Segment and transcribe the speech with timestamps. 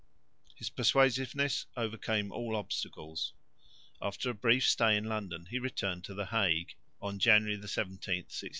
[0.55, 3.33] His persuasiveness overcame all obstacles.
[4.01, 6.73] After a brief stay in London he returned to the Hague,
[7.19, 8.49] January 17, 1668.